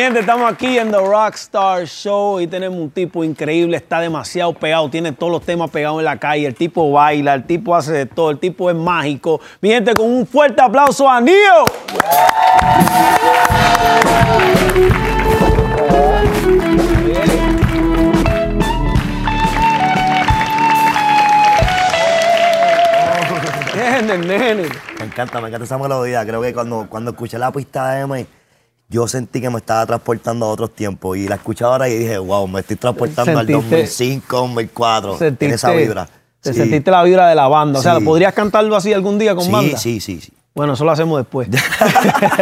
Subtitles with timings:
[0.00, 4.88] gente, estamos aquí en The Rockstar Show y tenemos un tipo increíble, está demasiado pegado,
[4.88, 8.06] tiene todos los temas pegados en la calle, el tipo baila, el tipo hace de
[8.06, 9.40] todo, el tipo es mágico.
[9.60, 11.34] Mi gente, con un fuerte aplauso a Nio.
[24.98, 26.24] Me encanta, me encanta esa melodía.
[26.24, 28.26] Creo que cuando, cuando escuché la pista de M,
[28.90, 31.16] yo sentí que me estaba transportando a otros tiempos.
[31.16, 35.12] Y la escuché ahora y dije, wow, me estoy transportando al Sentiste- 2005, 2004.
[35.12, 36.08] En Sentiste- esa vibra.
[36.42, 36.58] Te Sí.
[36.58, 37.78] sentiste la vibra de la banda.
[37.78, 38.04] O sea, Sí.
[38.04, 39.78] ¿podrías cantarlo así algún día con Sí, banda?
[39.78, 40.32] sí, sí, sí.
[40.54, 41.48] Bueno, eso lo hacemos después.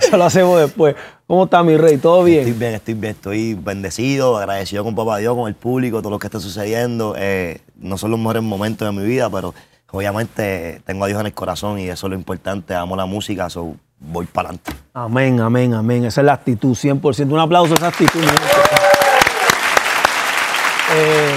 [0.00, 0.94] eso lo hacemos después.
[1.26, 1.96] ¿Cómo está mi rey?
[1.96, 2.40] ¿Todo bien?
[2.40, 3.12] Estoy bien, estoy bien.
[3.12, 7.14] Estoy bendecido, agradecido con Papá Dios, con el público, todo lo que está sucediendo.
[7.16, 9.54] Eh, no son los mejores momentos de mi vida, pero
[9.90, 12.74] obviamente tengo a Dios en el corazón y eso es lo importante.
[12.74, 13.74] Amo la música, so
[14.04, 14.72] voy para adelante.
[14.94, 16.04] Amén, amén, amén.
[16.04, 17.30] Esa es la actitud, 100%.
[17.32, 18.20] Un aplauso a esa actitud.
[20.94, 21.36] Eh,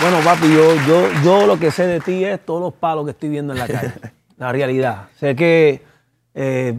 [0.00, 3.12] bueno, papi, yo, yo, yo lo que sé de ti es todos los palos que
[3.12, 3.92] estoy viendo en la calle.
[4.38, 5.08] la realidad.
[5.20, 5.82] Sé que
[6.34, 6.74] eh,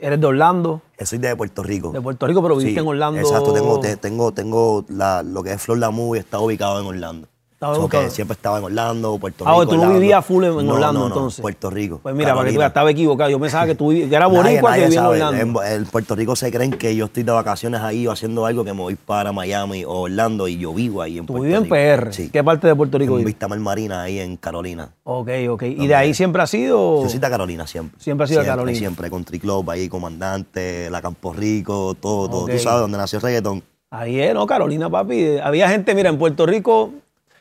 [0.00, 1.92] eres de Orlando, Soy de Puerto Rico.
[1.92, 3.20] de Puerto Rico, pero viviste Sí, en Orlando.
[3.20, 6.86] Exacto, tengo, te- tengo, tengo la, lo que es Flor la Movie, está ubicado en
[6.86, 7.28] Orlando.
[7.58, 9.72] Estaba So que siempre estaba en Orlando, Puerto Ah, Rico.
[9.72, 11.40] tú no vivías full en, en No, Orlando no, no, entonces.
[11.42, 11.98] Puerto Rico.
[12.00, 13.30] Pues mira, para que tú estaba equivocado.
[13.30, 15.06] Yo pensaba que tú vivías, que era boricua que vivía en.
[15.06, 15.62] Orlando.
[15.64, 18.62] En, en Puerto Rico se creen que yo estoy de vacaciones ahí o haciendo algo
[18.64, 21.58] que me voy para Miami o Orlando y yo vivo ahí en Tú Puerto vives
[21.58, 22.04] en Rico.
[22.06, 22.14] PR.
[22.14, 22.30] Sí.
[22.30, 23.34] ¿Qué parte de Puerto Rico En vives?
[23.34, 24.90] Vista Mar Marina, ahí en Carolina.
[25.02, 25.62] Ok, ok.
[25.64, 27.02] ¿Y de ahí siempre ha sido?
[27.02, 28.00] Yo soy de Carolina siempre.
[28.00, 28.78] Siempre has sido de Carolina.
[28.78, 32.46] Siempre, Country Club, ahí, Comandante, La Campo Rico, todo, todo.
[32.46, 33.64] Tú sabes dónde nació el reggaetón.
[33.90, 35.38] Ahí es, no, Carolina, papi.
[35.42, 36.92] Había gente, mira, en Puerto Rico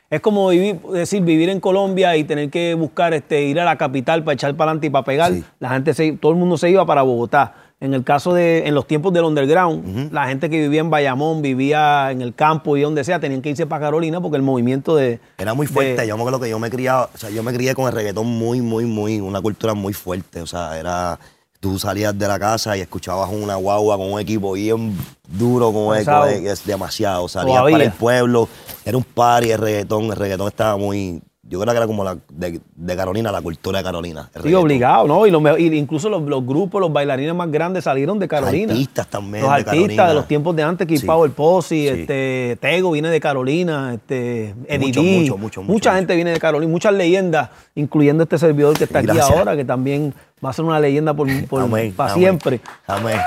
[0.10, 3.78] es como vivir, decir, vivir en Colombia y tener que buscar este, ir a la
[3.78, 5.34] capital para echar para adelante y para pegar.
[5.34, 5.44] Sí.
[5.60, 7.56] La gente se, todo el mundo se iba para Bogotá.
[7.80, 11.44] En el caso de, en los tiempos del underground, la gente que vivía en Bayamón,
[11.44, 14.96] vivía en el campo y donde sea, tenían que irse para Carolina porque el movimiento
[14.96, 15.20] de.
[15.38, 16.08] Era muy de- fuerte.
[16.08, 18.26] Yo me acuerdo que yo me criaba, o sea, yo me crié con el reggaetón
[18.26, 20.42] muy, muy, muy, una cultura muy fuerte.
[20.42, 21.20] O sea, era.
[21.60, 24.96] Tú salías de la casa y escuchabas una guagua con un equipo bien
[25.28, 27.28] duro, con eco, es demasiado.
[27.28, 27.74] Salías Todavía.
[27.74, 28.48] para el pueblo,
[28.86, 30.06] era un party el reggaetón.
[30.06, 31.22] El reggaetón estaba muy.
[31.50, 34.30] Yo creo que era como la de, de Carolina, la cultura de Carolina.
[34.44, 35.26] Sí, obligado, ¿no?
[35.26, 38.74] Y, los y incluso los, los grupos, los bailarines más grandes salieron de Carolina.
[38.74, 40.08] Artistas también Los de artistas Carolina.
[40.10, 41.06] de los tiempos de antes, Kid Sí.
[41.06, 41.88] Power Posse, Sí.
[41.88, 46.94] este, Tego viene de Carolina, este, Mucho, mucho, mucho, Mucha gente viene de Carolina, muchas
[46.94, 49.32] leyendas, incluyendo este servidor que está aquí Gracias.
[49.32, 50.14] ahora, que también
[50.46, 52.60] va a ser una leyenda por, por- Amén, para amén, siempre.
[52.88, 53.18] Amén.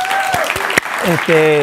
[1.10, 1.62] Este,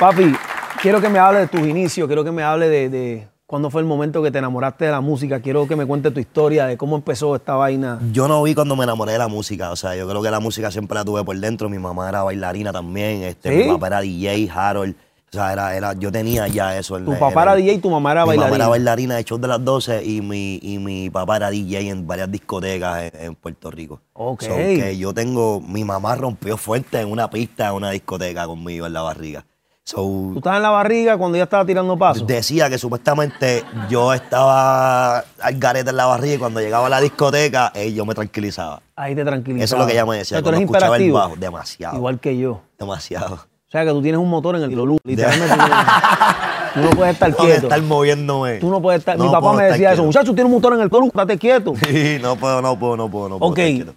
[0.00, 0.34] papi,
[0.82, 3.80] quiero que me hable de tus inicios, quiero que me hable de, de cuándo fue
[3.80, 6.76] el momento que te enamoraste de la música, quiero que me cuentes tu historia, de
[6.76, 8.00] cómo empezó esta vaina.
[8.12, 10.40] Yo no vi cuando me enamoré de la música, o sea, yo creo que la
[10.40, 11.68] música siempre la tuve por dentro.
[11.68, 13.64] Mi mamá era bailarina también, este, ¿Sí?
[13.64, 14.96] mi papá era DJ, Harold.
[15.28, 16.98] O sea, era, era, yo tenía ya eso.
[16.98, 18.46] Tu papá era DJ y tu mamá era mi bailarina.
[18.46, 21.90] mamá era bailarina de show de las 12 y mi, y mi papá era DJ
[21.90, 24.00] en varias discotecas en, en Puerto Rico.
[24.12, 24.42] Ok.
[24.42, 28.86] So que yo tengo, mi mamá rompió fuerte en una pista en una discoteca conmigo
[28.86, 29.44] en la barriga.
[29.88, 32.26] So, Tú estabas en la barriga cuando ella estaba tirando pasos.
[32.26, 37.00] Decía que supuestamente yo estaba al garete en la barriga y cuando llegaba a la
[37.00, 38.82] discoteca, eh, yo me tranquilizaba.
[38.96, 39.64] Ahí te tranquilizaba.
[39.64, 40.38] Eso es lo que ella me O decía.
[40.38, 41.96] sea, tú eres escuchaba el bajo, demasiado.
[41.98, 42.62] Igual que yo.
[42.76, 43.34] Demasiado.
[43.36, 44.98] O sea, que tú tienes un motor en el Lulú.
[45.04, 45.54] Literalmente.
[45.54, 47.66] tú, no, no puedes estar quieto.
[47.68, 48.56] estar moviéndome.
[48.58, 49.16] Tú no puedes estar.
[49.16, 50.02] Mi No papá me decía eso.
[50.02, 50.06] quieto.
[50.06, 51.74] Muchacho, tienes un motor en el Lulú, estate quieto.
[51.86, 53.52] Sí, no puedo, no puedo, no puedo, no puedo.
[53.52, 53.58] Ok.
[53.60, 53.94] estar quieto.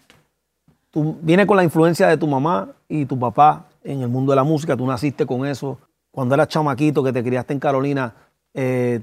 [0.91, 4.35] Tú vienes con la influencia de tu mamá y tu papá en el mundo de
[4.37, 4.75] la música.
[4.77, 5.77] Tú naciste con eso.
[6.11, 8.13] Cuando eras chamaquito, que te criaste en Carolina,
[8.53, 8.99] eh,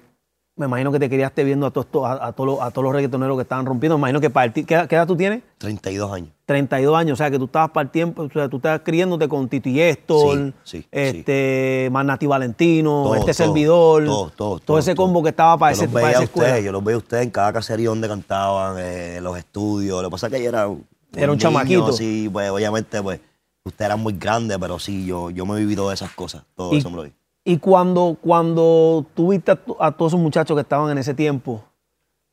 [0.58, 2.94] me imagino que te criaste viendo a todos, a, a todos, los, a todos los
[2.94, 3.96] reggaetoneros que estaban rompiendo.
[3.96, 5.42] Me imagino que para ¿qué, edad- qué edad tú tienes?
[5.58, 6.30] 32 años.
[6.46, 9.28] 32 años, o sea que tú estabas para el tiempo, o sea, tú estabas criándote
[9.28, 14.60] con Tito y Sí, sí, este, Manati Valentino, Todo, este todo, servidor, todo, todo, todo
[14.60, 16.60] todo, ese combo que estaba para, yo ese, los para veía esa a escuela.
[16.60, 20.02] yo los veía a ustedes en cada caserío donde cantaban, eh, en los estudios.
[20.02, 21.92] Lo que pasa es que yo era un, Era un niño, chamaquito.
[21.92, 23.20] Sí, pues obviamente, pues,
[23.68, 26.44] usted era muy grande, pero sí, yo, yo me viví todas esas cosas.
[26.54, 27.12] Todo Y, eso me lo vi.
[27.44, 31.14] y cuando, cuando tú viste a, to- a todos esos muchachos que estaban en ese
[31.14, 31.64] tiempo,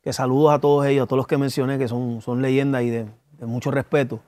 [0.02, 2.90] que saludos a todos ellos, a todos los que mencioné, que son, son leyendas y
[2.90, 3.06] de,
[3.38, 4.20] de mucho respeto,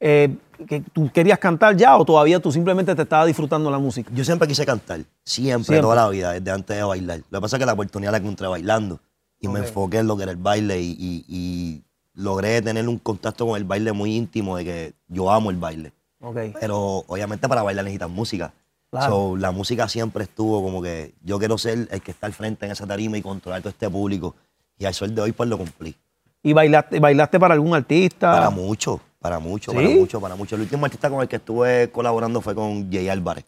[0.00, 4.10] eh, que ¿tú querías cantar ya o todavía tú simplemente te estabas disfrutando la música?
[4.14, 5.80] Yo siempre quise cantar, siempre, Siempre.
[5.80, 7.20] toda la vida, desde antes de bailar.
[7.30, 9.00] Lo que pasa es que la oportunidad la encontré bailando
[9.40, 11.82] y me enfoqué en lo que era el baile y, y- y
[12.14, 15.92] logré tener un contacto con el baile muy íntimo de que yo amo el baile.
[16.20, 16.36] Ok.
[16.60, 18.52] Pero obviamente para bailar necesitas música.
[18.90, 19.12] Claro.
[19.12, 22.64] So, la música siempre estuvo como que yo quiero ser el que está al frente
[22.66, 24.34] en esa tarima y controlar todo este público.
[24.78, 25.94] Y al sol de hoy pues lo cumplí.
[26.42, 28.32] ¿Y bailaste, bailaste para algún artista?
[28.32, 29.76] Para mucho, Para mucho, ¿Sí?
[29.76, 30.54] para mucho, para mucho.
[30.54, 33.44] El último artista con el que estuve colaborando fue con Jay Álvarez.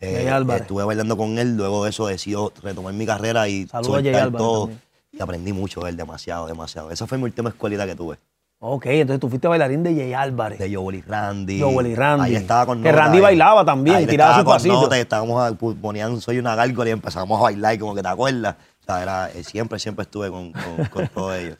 [0.00, 0.62] Eh, Jay Álvarez.
[0.62, 4.04] Estuve bailando con él, luego de eso decido retomar mi carrera y Saludos a Jay
[4.06, 4.60] soltar Álvarez todo.
[4.66, 4.80] también.
[5.12, 6.90] Y aprendí mucho de él, demasiado, demasiado.
[6.90, 8.18] Esa fue mi última escuelita que tuve.
[8.66, 10.58] Ok, entonces tú fuiste bailarín de Jay Álvarez.
[10.58, 11.60] De Joel y Randy.
[11.60, 12.24] Joel y Randy.
[12.24, 13.22] Ahí estaba con Que Randy ahí.
[13.22, 14.80] bailaba también, Ahí tiraba con pasitos.
[14.82, 18.08] Nota y estábamos, a- ponían Soy una gárgola y empezamos a bailar, como que te
[18.08, 18.56] acuerdas.
[18.80, 21.58] O sea, era, eh, siempre, siempre estuve con, con, con todos ellos.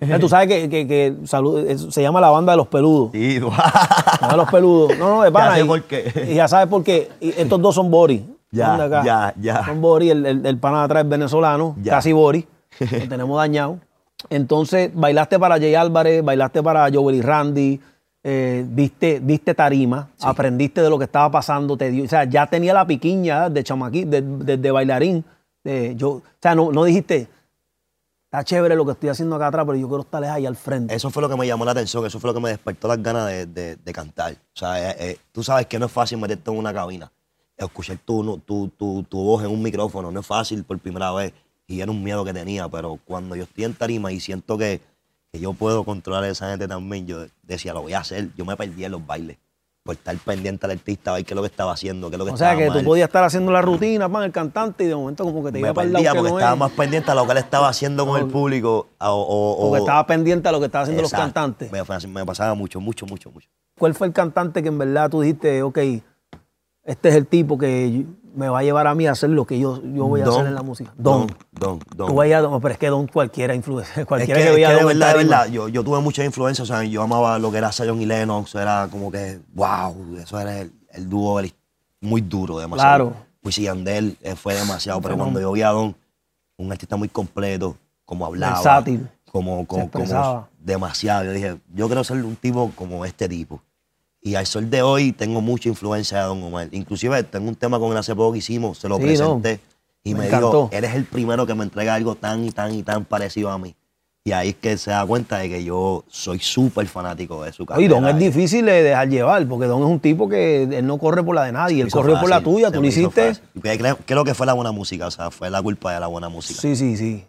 [0.00, 3.10] Eh, Tú sabes que, que- que salud- es- se llama la banda de los peludos.
[3.12, 4.98] Sí, banda de los peludos.
[4.98, 5.54] No, no, de pana.
[5.56, 6.26] sé y- por qué.
[6.30, 7.10] Y ya sabes por qué.
[7.20, 8.20] Y estos dos son Boris.
[8.50, 9.64] Ya, ya, ya.
[9.64, 11.92] Son Boris, el, el, el pana de atrás es venezolano, Ya.
[11.92, 12.44] casi Boris.
[12.80, 13.78] Lo tenemos dañado.
[14.30, 17.80] Entonces, bailaste para Jay Álvarez, bailaste para Joel y Randy,
[18.24, 22.46] eh, viste, viste tarima, aprendiste de lo que estaba pasando, te dio, o sea, ya
[22.46, 25.24] tenía la piquiña de chamaquí, de, de- de bailarín.
[25.64, 27.28] de- yo, o sea, no, no dijiste,
[28.24, 30.94] está chévere lo que estoy haciendo acá atrás, pero yo quiero estar ahí al frente.
[30.94, 33.02] Eso fue lo que me llamó la atención, eso fue lo que me despertó las
[33.02, 34.32] ganas de, de- de cantar.
[34.32, 37.10] O sea, eh, eh, tú sabes que no es fácil meterte en una cabina,
[37.56, 41.32] escuchar tu, tu, tu, tu voz en un micrófono, no es fácil por primera vez.
[41.70, 44.80] Y era un miedo que tenía, pero cuando yo estoy en tarima y siento que,
[45.30, 48.30] que yo puedo controlar a esa gente también, yo decía, lo voy a hacer.
[48.36, 49.36] Yo me perdí en los bailes,
[49.82, 52.18] por estar pendiente al artista, a ver qué es lo que estaba haciendo, qué es
[52.18, 52.78] lo que o sea, estaba que mal.
[52.78, 55.58] tú podías estar haciendo la rutina, pan, el cantante, y de momento como que te
[55.58, 56.58] iba me para el perdía lado que porque no estaba es.
[56.60, 58.88] más pendiente a lo que él estaba haciendo con el público.
[59.00, 61.22] o- o- o- Porque estaba pendiente a lo que estaban haciendo Exacto.
[61.26, 61.70] los cantantes.
[62.08, 63.46] Me, me pasaba mucho, mucho, mucho, mucho.
[63.78, 65.78] ¿Cuál fue el cantante que en verdad tú dijiste, ok,
[66.84, 69.58] este es el tipo que me va a llevar a mí a hacer lo que
[69.58, 70.92] yo, yo voy a Don, hacer en la música?
[70.96, 71.26] Don.
[71.52, 72.08] Don, Don.
[72.08, 74.68] Tú a Don, pero es que Don cualquiera influencia, Es cualquiera que, que, es veía
[74.68, 77.02] que a de Don verdad, de verdad, yo, yo tuve mucha influencia, o sea, yo
[77.02, 81.08] amaba lo que era Zion y Lennox, era como que, wow, eso era el, el
[81.08, 81.40] dúo
[82.00, 83.10] muy duro, demasiado.
[83.10, 83.28] Claro.
[83.42, 85.96] Wisin Yandel eh, fue demasiado, pero cuando yo vi a Don,
[86.56, 89.08] un artista muy completo, como hablaba, Versátil.
[89.30, 93.62] como, como, como demasiado, yo dije, yo quiero ser un tipo como este tipo.
[94.20, 96.68] Y al sol de hoy tengo mucha influencia de Don Omar.
[96.72, 99.54] Inclusive tengo un tema con él hace poco que hicimos, se lo Sí, presenté.
[99.54, 99.60] no,
[100.04, 102.82] Y me me, dijo, eres el primero que me entrega algo tan y tan y
[102.82, 103.74] tan parecido a mí.
[104.24, 107.64] Y ahí es que se da cuenta de que yo soy súper fanático de su
[107.64, 107.78] carrera.
[107.78, 110.98] Oye, Don es difícil de dejar llevar, porque Don es un tipo que él no
[110.98, 113.32] corre por la de nadie, él corrió por la tuya, tú lo hiciste.
[113.54, 116.08] Y Creo, creo que fue la buena música, o sea, fue la culpa de la
[116.08, 116.60] buena música.
[116.60, 117.24] Sí, sí, sí.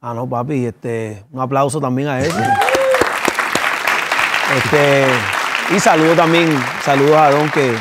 [0.00, 2.34] Ah, no, papi, este, un aplauso también a eso.
[4.56, 5.04] Este,
[5.74, 6.48] y saludo también,
[6.84, 7.74] saludos a Don, que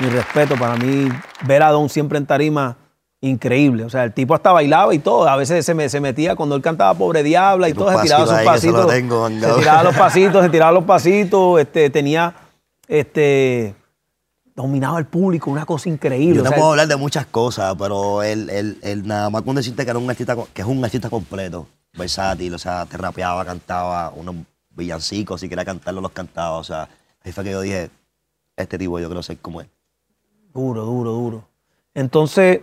[0.00, 1.08] mi respeto, para mí,
[1.46, 2.76] ver a Don siempre en tarima,
[3.20, 3.84] increíble.
[3.84, 5.26] O sea, el tipo hasta bailaba y todo.
[5.28, 8.26] A veces se, me, se metía cuando él cantaba Pobre Diabla y todo, se tiraba
[8.26, 12.34] sus pasitos lo tengo, se tiraba los pasitos, se tiraba los pasitos, este, tenía,
[12.86, 13.74] este,
[14.54, 16.36] dominaba el público, una cosa increíble.
[16.36, 19.42] Yo O te sea, puedo hablar de muchas cosas, pero él, él- él nada más
[19.42, 22.96] con decirte que era un artista, que es un artista completo, versátil, o sea, te
[22.98, 24.34] rapeaba, cantaba unos
[24.70, 26.86] villancicos, si quería cantarlo, los cantaba, o sea,
[27.26, 27.90] ahí fue que yo dije,
[28.56, 29.68] este tipo yo quiero ser como él.
[30.54, 31.44] Duro, duro, duro.
[31.94, 32.60] Entonces,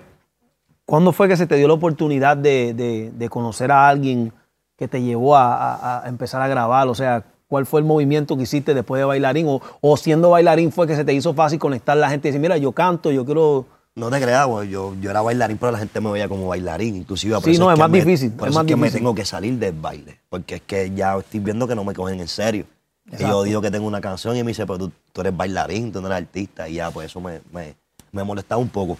[0.86, 4.32] ¿cuándo fue que se te dio la oportunidad de, de- de conocer a alguien
[4.78, 6.88] que te llevó a, a- a empezar a grabar?
[6.88, 9.48] O sea, ¿cuál fue el movimiento que hiciste después de bailarín?
[9.48, 12.32] O, o siendo bailarín fue que se te hizo fácil conectar a la gente y
[12.32, 13.66] decir, mira, yo canto, yo quiero...
[13.96, 16.96] No te creas, güey, yo, yo era bailarín, pero la gente me veía como bailarín,
[16.96, 17.36] inclusive.
[17.36, 18.90] por Sí, eso no, es más me- difícil, Por es eso más es que me
[18.90, 22.20] tengo que salir del baile, porque es que ya estoy viendo que no me cogen
[22.20, 22.66] en serio.
[23.12, 25.92] Y yo digo que tengo una canción y me dice, pero tú, tú eres bailarín,
[25.92, 27.76] tú no eres artista, y ya, pues eso me, me,
[28.12, 28.98] me molestaba un poco.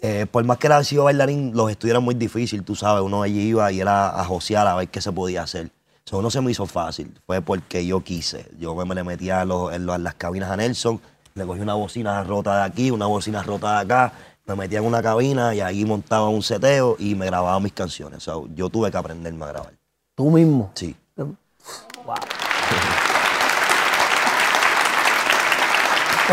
[0.00, 3.22] Eh, por más que era sido bailarín, los estudios eran muy difíciles, tú sabes, uno
[3.22, 5.70] allí iba y era a josear a ver qué se podía hacer.
[6.06, 8.46] Eso no se me hizo fácil, fue porque yo quise.
[8.58, 11.00] Yo me, me le metía en, los- en los- en las cabinas a Nelson,
[11.34, 14.12] le cogí una bocina rota de aquí, una bocina rota de acá,
[14.46, 18.26] me metía en una cabina y ahí montaba un seteo y me grababa mis canciones.
[18.28, 19.72] O sea, yo tuve que aprenderme a grabar.
[20.14, 20.70] Tú mismo.
[20.74, 20.94] Sí.
[21.16, 22.14] Wow.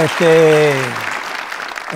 [0.02, 0.72] Este,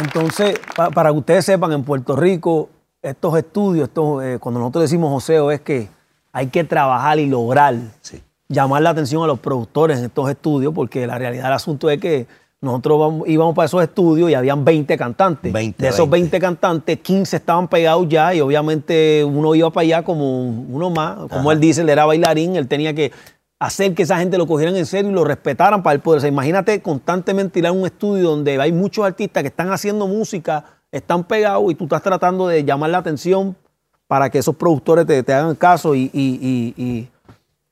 [0.01, 2.69] entonces, pa- para que ustedes sepan, en Puerto Rico,
[3.01, 5.89] estos estudios, estos, eh, cuando nosotros decimos joseo, es que
[6.31, 8.21] hay que trabajar y lograr Sí.
[8.47, 11.99] llamar la atención a los productores en estos estudios, porque la realidad del asunto es
[11.99, 12.27] que
[12.61, 15.51] nosotros vamos- íbamos para esos estudios y habían 20 cantantes.
[15.51, 16.39] 20, de esos 20 20.
[16.39, 21.15] cantantes, 15 estaban pegados ya y obviamente uno iba para allá como uno más.
[21.29, 21.53] Como Ajá.
[21.53, 23.11] él dice, él era bailarín, él tenía que
[23.59, 26.19] hacer que esa gente lo cogieran en serio y lo respetaran para el poder.
[26.19, 30.07] O sea, imagínate constantemente ir a un estudio donde hay muchos artistas que están haciendo
[30.07, 33.55] música, están pegados y tú estás tratando de llamar la atención
[34.07, 37.09] para que esos productores te, te hagan caso y, y- y-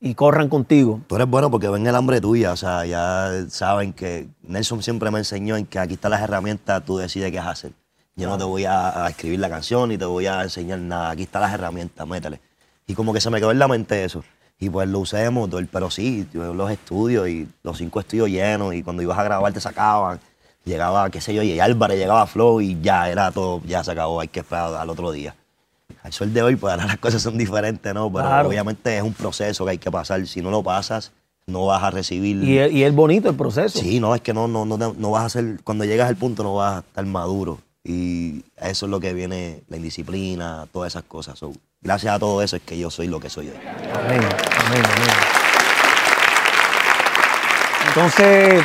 [0.00, 1.00] y- corran contigo.
[1.08, 5.10] Tú eres bueno porque ven el hambre tuya, o sea, ya saben que Nelson siempre
[5.10, 7.72] me enseñó en que aquí están las herramientas, tú decides qué hacer.
[8.14, 11.10] Yo no te voy a, a escribir la canción ni te voy a enseñar nada,
[11.10, 12.40] aquí están las herramientas, métele.
[12.86, 14.22] Y como que se me quedó en la mente eso.
[14.60, 18.28] Y pues lo usé de motor, pero sí, yo los estudios y los cinco estudios
[18.28, 20.18] llenos y cuando ibas a grabar te sacaban.
[20.64, 24.20] Llegaba, qué sé yo, y Álvarez, llegaba Flow y ya era todo, ya se acabó,
[24.20, 25.34] hay que esperar al otro día.
[26.02, 28.12] Al sol de hoy, pues ahora las cosas son diferentes, ¿no?
[28.12, 28.48] Pero Claro.
[28.48, 30.26] obviamente es un proceso que hay que pasar.
[30.26, 31.12] Si no lo pasas,
[31.46, 32.42] no vas a recibir.
[32.42, 33.78] Y es, y es bonito el proceso.
[33.78, 36.42] Sí, no, es que no, no, no, no vas a ser, cuando llegas al punto
[36.42, 37.60] no vas a estar maduro.
[37.84, 41.38] Y eso es lo que viene, la indisciplina, todas esas cosas.
[41.38, 43.56] So, gracias a todo eso es que yo soy lo que soy hoy.
[43.56, 45.08] Amén, amén, amén.
[47.88, 48.62] Entonces,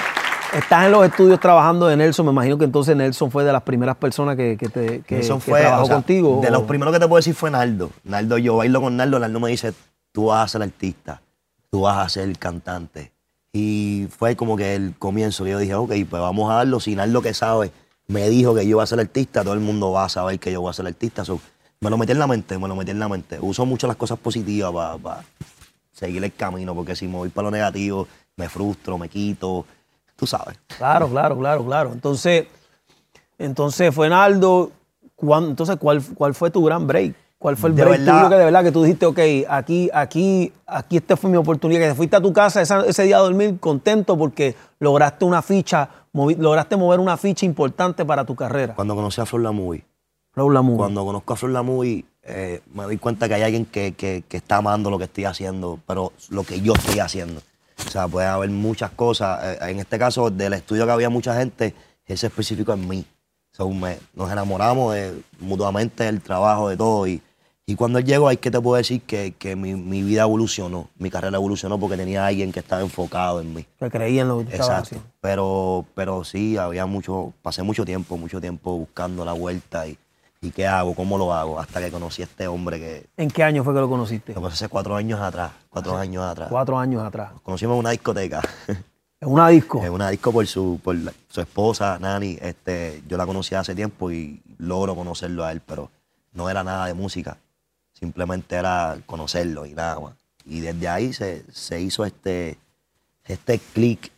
[0.54, 2.26] estás en los estudios trabajando de Nelson.
[2.26, 5.40] Me imagino que entonces Nelson fue de las primeras personas que, que, te, que, Nelson
[5.40, 6.40] que fue, trabajó o sea, contigo.
[6.42, 7.92] De o- los primeros que te puedo decir fue Naldo.
[8.04, 9.74] Naldo, yo bailo con Naldo, Naldo me dice,
[10.12, 11.22] tú vas a ser artista,
[11.72, 13.12] tú vas a ser cantante.
[13.54, 16.80] Y fue como que el comienzo, yo dije, ok, pues vamos a darlo.
[16.80, 17.72] Si Naldo que sabe
[18.08, 20.52] me dijo que yo iba a ser artista, todo el mundo va a saber que
[20.52, 21.24] yo voy a ser artista.
[21.24, 21.40] So,
[21.84, 23.38] me lo metí en la mente, me lo metí en la mente.
[23.42, 24.72] Uso mucho las cosas positivas
[25.02, 25.22] para
[25.92, 29.66] seguir el camino, porque si me voy para lo negativo, me frustro, me quito,
[30.16, 30.58] tú sabes.
[30.78, 31.92] Claro, claro, claro, claro.
[31.94, 32.48] Entonces,
[33.38, 34.72] entonces fue Naldo.
[35.16, 37.16] ¿cuán- entonces, ¿cuál, ¿cuál fue tu gran break?
[37.38, 39.90] ¿Cuál fue el De break verdad- tuyo que de verdad que tú dijiste, ok, aquí,
[39.94, 43.18] aquí, aquí esta fue mi oportunidad, que te fuiste a tu casa esa- ese día
[43.18, 48.36] a dormir contento porque lograste una ficha, movi- lograste mover una ficha importante para tu
[48.36, 48.76] carrera?
[48.76, 49.84] Cuando conocí a Flor la Movie,
[50.36, 50.78] Raúl Lamu.
[50.78, 54.38] Cuando conozco a Flor Lamuy, eh, me doy cuenta que hay alguien que, que- que
[54.38, 57.42] está amando lo que estoy haciendo, pero lo que yo estoy haciendo.
[57.86, 59.40] O sea, puede haber muchas cosas.
[59.62, 61.76] Eh, en este caso, del estudio que había mucha gente,
[62.06, 63.06] ese específico en mí.
[63.52, 67.06] So, me- nos enamoramos de- mutuamente del trabajo, de todo.
[67.08, 67.22] Y,
[67.68, 70.90] y cuando él llegó, hay que te puedo decir que, que mi, mi vida evolucionó,
[70.98, 73.66] mi carrera evolucionó porque tenía alguien que estaba enfocado en mí.
[73.80, 74.74] Que creía en lo que Exacto.
[74.82, 75.08] haciendo.
[75.22, 79.98] Pero, pero sí, había mucho, pasé mucho tiempo, mucho tiempo buscando la vuelta y,
[80.44, 83.44] y qué hago, cómo lo hago, hasta que conocí a este hombre que ¿En qué
[83.44, 84.34] año fue que lo conociste?
[84.34, 86.50] lo conocí hace cuatro años atrás, cuatro años atrás.
[86.50, 87.32] Cuatro años atrás.
[87.34, 88.42] Nos conocimos en una discoteca,
[89.22, 89.82] En una disco.
[89.84, 92.38] en una disco por su, por la- su esposa, Nani.
[92.42, 95.90] Este, yo la conocí hace tiempo y logro conocerlo a él, pero
[96.34, 97.38] no era nada de música,
[97.94, 100.14] simplemente era conocerlo y nada más.
[100.46, 102.58] Y desde ahí se, se hizo este,
[103.24, 104.12] este clic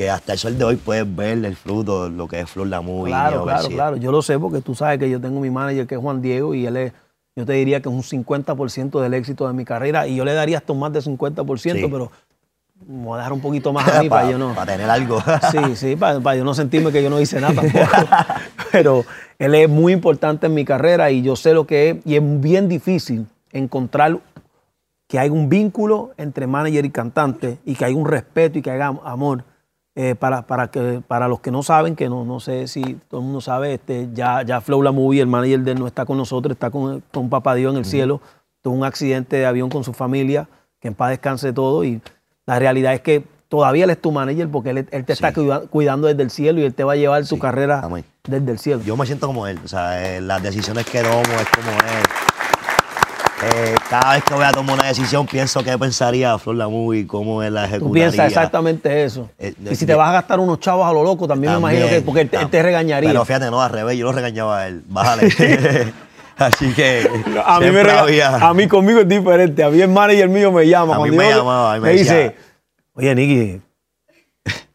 [0.00, 2.80] que hasta el sol de hoy puedes ver el fruto, lo que es Flor la
[2.80, 3.10] Movie.
[3.12, 3.96] Claro, claro, claro.
[3.98, 6.54] Yo lo sé porque tú sabes que yo tengo mi manager que es Juan Diego
[6.54, 6.92] y él es,
[7.36, 10.32] yo te diría que es un 50% del éxito de mi carrera y yo le
[10.32, 11.86] daría hasta más de 50%, Sí.
[11.92, 12.10] pero
[12.88, 14.54] me voy a dejar un poquito más a mí para, yo no.
[14.54, 15.18] para tener algo.
[15.52, 17.84] Sí, sí, para, para yo no sentirme que yo no hice nada tampoco.
[18.72, 19.04] Pero
[19.38, 21.96] él es muy importante en mi carrera y yo sé lo que es.
[22.06, 24.18] Y es bien difícil encontrar
[25.06, 28.70] que hay un vínculo entre manager y cantante y que hay un respeto y que
[28.70, 29.44] haya am- amor.
[29.96, 33.20] Eh, para, para, que, para los que no saben, que no, no sé si todo
[33.20, 36.06] el mundo sabe, este, ya, ya Flow La Movie, el manager de él no está
[36.06, 38.20] con nosotros, está con, con Papá Dios en el cielo.
[38.62, 40.48] Tuvo un accidente de avión con su familia,
[40.80, 41.82] que en paz descanse todo.
[41.84, 42.00] Y
[42.46, 45.62] la realidad es que todavía él es tu manager porque él, él te está cuida-
[45.68, 48.04] cuidando desde el cielo y él te va a llevar tu Sí, carrera amén.
[48.28, 48.82] desde el cielo.
[48.84, 52.04] Yo me siento como él, o sea, eh, las decisiones que tomo es como él.
[53.42, 57.06] Eh, cada vez que voy a tomar una decisión pienso qué pensaría Flor la Movie,
[57.06, 57.88] cómo él la ejecutaría.
[57.88, 59.30] Tú piensas exactamente eso.
[59.38, 61.86] Eh, y si te vas a gastar unos chavos a lo loco, también, me imagino
[61.88, 63.08] que porque él, te- él te tam- regañaría.
[63.10, 64.82] Pero fíjate, no, al revés, yo lo regañaba a él.
[64.88, 65.28] Bájale.
[66.36, 67.10] Así que.
[67.34, 69.64] No, a, mí me siempre rega- había- a mí conmigo es diferente.
[69.64, 70.96] A mí el manager mío me llama.
[70.96, 72.36] A mí me yo- llamaba y me dice,
[72.94, 73.62] oye, Nicky,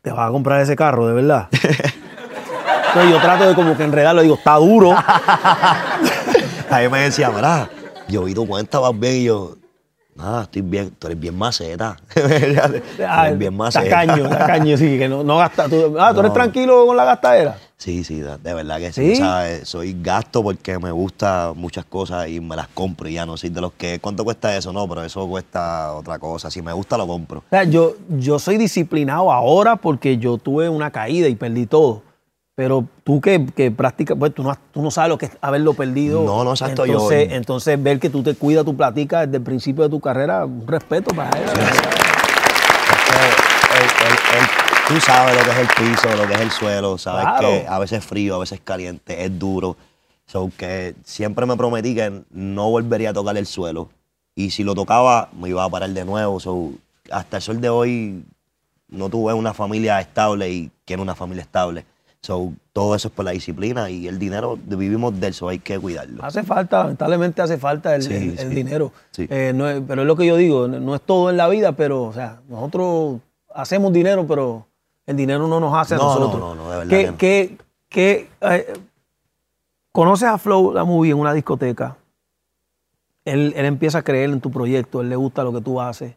[0.01, 1.50] ¿te vas a comprar ese carro, de verdad?
[1.51, 4.24] Entonces yo trato de como que enredarlo.
[4.24, 4.91] Digo, está duro.
[6.72, 7.69] A mí me decía, mira,
[8.07, 9.15] yo vi tu cuenta, vas bien.
[9.15, 9.55] Y yo,
[10.15, 10.91] nada, estoy bien.
[10.91, 11.97] Tú eres bien maceta.
[13.07, 13.89] Ah, eres bien maceta.
[13.89, 15.67] Tacaño, tacaño, sí, que no, no gasta.
[15.67, 17.57] Tú, ah, ¿tú eres tranquilo con la gastadera?
[17.77, 19.15] Sí, sí, de verdad que sí.
[19.15, 19.21] ¿Sí?
[19.21, 23.13] O sea, eh, soy gasto porque me gustan muchas cosas y me las compro y
[23.13, 24.71] ya no soy de los que, ¿cuánto cuesta eso?
[24.71, 26.50] No, pero eso cuesta otra cosa.
[26.50, 27.39] Si me gusta, lo compro.
[27.39, 32.04] O sea, yo, yo soy disciplinado ahora porque yo tuve una caída y perdí todo.
[32.55, 35.74] Pero tú que, que practicas, pues tú no, tú no sabes lo que es haberlo
[35.74, 36.24] perdido.
[36.24, 39.43] No, no, exacto, yo- Entonces, entonces ver que tú te cuidas tu platica desde el
[39.43, 41.43] principio de tu carrera, un respeto para él.
[43.75, 47.47] El- tú sabes lo que es el piso, lo que es el suelo, sabes Claro.
[47.50, 49.75] que a veces es frío, a veces es caliente, es duro.
[50.27, 53.89] So que siempre me prometí que no volvería a tocar el suelo.
[54.33, 56.39] Y si lo tocaba, me iba a parar de nuevo.
[56.39, 56.71] So,
[57.12, 58.24] hasta el sol de hoy
[58.89, 61.85] no tuve una familia estable y quiero una familia estable.
[62.25, 65.77] So, todo eso es por la disciplina y el dinero vivimos de eso, hay que
[65.77, 66.25] cuidarlo.
[66.25, 68.55] Hace falta, lamentablemente hace falta el, Sí, el- el sí.
[68.55, 68.91] dinero.
[69.12, 69.27] Sí.
[69.29, 71.74] Eh, no es- pero es lo que yo digo, no- es todo en la vida,
[71.74, 73.20] pero o sea, nosotros
[73.53, 74.65] hacemos dinero, pero
[75.05, 76.39] el dinero no nos hace a No, no, nosotros.
[76.41, 77.58] no, no, de verdad ¿Qué, que
[77.89, 78.74] qué, eh,
[79.91, 81.96] conoces a Flow, la movie, en una discoteca.
[83.24, 86.15] Él, él empieza a creer en tu proyecto, él le gusta lo que tú haces.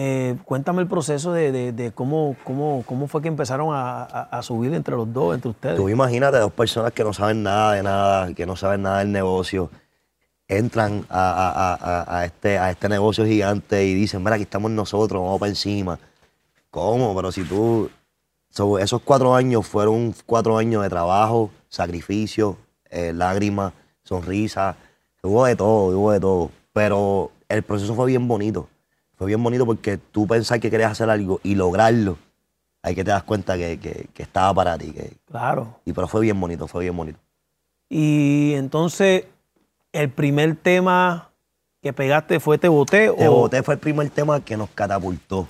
[0.00, 5.12] Eh, cuéntame el proceso de, cómo, cómo, cómo fue que empezaron a, subir entre los
[5.12, 5.76] dos, entre ustedes.
[5.76, 9.10] Tú imagínate dos personas que no saben nada de nada, que no saben nada del
[9.10, 9.72] negocio,
[10.46, 15.50] entran a este, a este negocio gigante y dicen, mira, aquí estamos nosotros, vamos para
[15.50, 15.98] encima.
[16.70, 17.12] ¿Cómo?
[17.16, 17.90] Pero si tú...
[18.50, 22.56] so, esos cuatro años fueron cuatro años de trabajo, sacrificio,
[22.88, 23.72] eh, lágrimas,
[24.04, 24.76] sonrisas,
[25.24, 26.52] hubo de todo, hubo de todo.
[26.72, 28.68] Pero el proceso fue bien bonito.
[29.18, 32.16] Fue bien bonito porque tú pensar que querías hacer algo y lograrlo,
[32.82, 35.80] ahí que te das cuenta que, que- que estaba para ti, que, Claro.
[35.84, 37.18] y pero fue bien bonito, fue bien bonito.
[37.90, 39.24] Y entonces,
[39.92, 41.30] el primer tema
[41.82, 45.48] que pegaste fue Te Boté Te o Boté fue el primer tema que nos catapultó.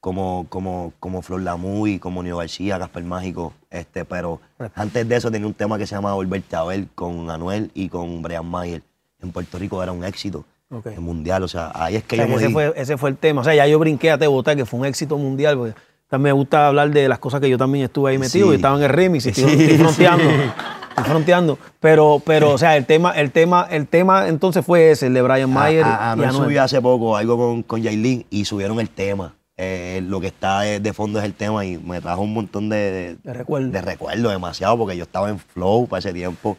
[0.00, 3.54] Como, como, como Flor Lamuy, como Nio García, Casper Mágico.
[3.70, 4.40] Este, pero
[4.76, 7.88] antes de eso tenía un tema que se llamaba Volverte a ver con Anuel y
[7.88, 8.82] con Brian Mayer.
[9.20, 10.86] En Puerto Rico era un éxito Ok.
[10.86, 11.42] en mundial.
[11.42, 13.40] O sea, ahí es O que sea, yo que ese, fue, ese fue el tema.
[13.40, 15.56] O sea, ya yo brinqué a Te Boté, que fue un éxito mundial.
[15.56, 15.74] Porque
[16.08, 18.46] también me gusta hablar de las cosas que yo también estuve ahí metido.
[18.48, 18.52] Sí.
[18.52, 20.24] y estaba en el remix y estoy, Sí, estoy fronteando.
[20.24, 20.36] sí.
[20.96, 21.58] Estoy fronteando.
[21.78, 25.20] Pero, pero, o sea, el tema, el tema, el tema entonces fue ese, el de
[25.20, 26.44] Brian Mayer A- a- Anuel Anuel.
[26.46, 29.34] subió hace poco algo con, con Yailin y subieron el tema.
[29.58, 32.70] Eh, lo que está de, de fondo es el tema y me trajo un montón
[32.70, 33.68] de, De recuerdo.
[33.72, 36.56] de recuerdo demasiado porque yo estaba en flow para ese tiempo.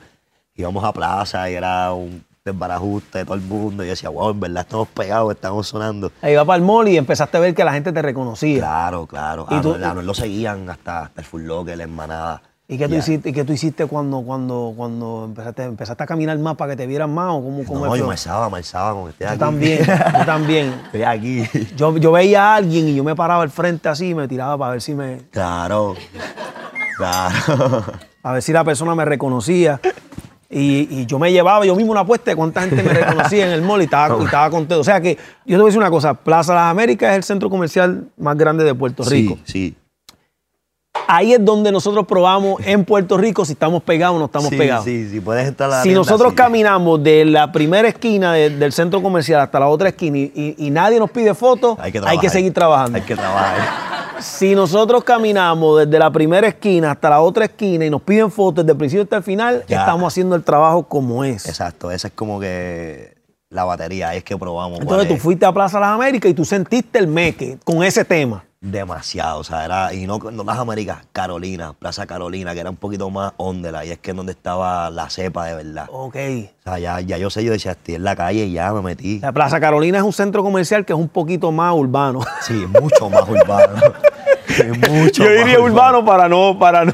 [0.53, 3.83] Íbamos a plaza y era un desbarajuste de todo el mundo.
[3.83, 6.11] Y yo decía, wow, en verdad estamos pegados, estamos sonando.
[6.21, 8.57] Ahí va para el mall y empezaste a ver que la gente te reconocía.
[8.59, 9.45] Claro, claro.
[9.49, 12.41] ¿Y A tú- Anuel, Anuel lo seguían hasta, hasta el Full Locker, la hermanada.
[12.69, 16.37] ¿Y qué tú hiciste, y qué tú hiciste cuando, cuando, cuando empezaste, empezaste a caminar
[16.39, 17.29] más para que te vieran más?
[17.29, 18.49] ¿O cómo, cómo No, yo me alzaba
[18.91, 19.39] como que estoy Yo aquí.
[19.39, 20.73] también, yo también.
[20.87, 21.43] Estoy aquí.
[21.77, 24.57] Yo, yo veía a alguien y yo me paraba al frente así y me tiraba
[24.57, 25.95] para ver si me, Claro.
[26.97, 27.83] Claro.
[28.23, 29.79] a ver si la persona me reconocía.
[30.49, 33.51] Y, y yo me llevaba yo mismo una apuesta de cuánta gente me reconocía en
[33.51, 34.79] el mall y estaba, y estaba contento.
[34.79, 37.23] O sea que yo te voy a decir una cosa, Plaza Las Américas es el
[37.23, 39.37] centro comercial más grande de Puerto Rico.
[39.43, 39.75] Sí, sí.
[41.07, 44.57] Ahí es donde nosotros probamos en Puerto Rico si estamos pegados o no estamos sí,
[44.57, 44.85] pegados.
[44.85, 48.73] Sí, sí, puedes entrar a la Si nosotros caminamos de la primera esquina de- del
[48.73, 52.29] centro comercial hasta la otra esquina y, nadie nos pide fotos, hay que, trabajar.
[52.29, 52.97] seguir trabajando.
[52.97, 53.96] Hay que trabajar.
[54.21, 58.63] Si nosotros caminamos desde la primera esquina hasta la otra esquina y nos piden fotos
[58.65, 59.81] desde el principio hasta el final, Ya.
[59.81, 61.45] estamos haciendo el trabajo como es.
[61.47, 63.15] Exacto, esa es como que
[63.49, 64.79] la batería, es que probamos.
[64.81, 65.21] Entonces tú es.
[65.21, 68.43] fuiste a Plaza Las Américas y tú sentiste el meque con ese tema.
[68.59, 72.75] Demasiado, o sea, era, y no, no las Américas, Carolina, Plaza Carolina, que era un
[72.75, 75.85] poquito más ondela, y es que es donde estaba la cepa de verdad.
[75.91, 76.15] Ok.
[76.15, 78.81] O sea, ya, ya yo sé, yo decía, estoy en la calle y ya me
[78.81, 79.19] metí.
[79.19, 82.21] La Plaza Carolina es un centro comercial que es un poquito más urbano.
[82.41, 83.75] Sí, mucho más urbano.
[84.89, 86.93] mucho Yo diría urbano para no, para no,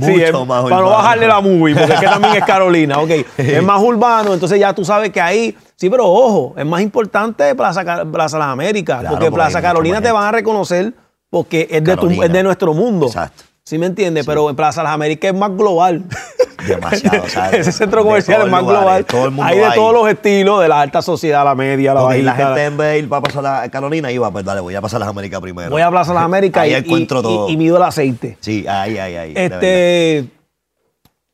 [0.00, 3.10] sí, es- más para no bajarle la movie, porque es que también es Carolina, ok.
[3.38, 7.54] Es más urbano, entonces ya tú sabes que ahí, sí, pero ojo, es más importante
[7.54, 10.92] Plaza, Plaza Las Américas, Claro, porque porque Plaza Carolina te van a reconocer
[11.34, 12.26] porque es de, tu- Carolina.
[12.26, 13.06] es de nuestro mundo.
[13.06, 13.42] Exacto.
[13.64, 14.24] ¿Sí me entiendes?
[14.24, 16.04] Pero en Plaza Las Américas es más global.
[16.68, 19.04] Demasiado, sea, Ese centro de comercial es más global.
[19.04, 19.74] todo el mundo Hay de ahí.
[19.74, 22.24] todos los estilos, de la alta sociedad, la media, la bajita.
[22.24, 24.80] la gente en vez de ir para pasar a Carolina iba, pues dale, voy a
[24.80, 25.70] pasar a las Américas primero.
[25.70, 27.48] Voy a Plaza Las Américas Ahí y, encuentro y- todo.
[27.48, 28.38] y- y mido el aceite.
[28.40, 29.34] Sí, ahí, ahí, ahí.
[29.34, 29.44] de.
[29.46, 30.28] Este,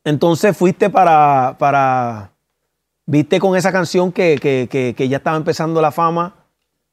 [0.04, 2.30] entonces fuiste para, para,
[3.06, 6.34] viste con esa canción que, que- que- que ya estaba empezando la fama,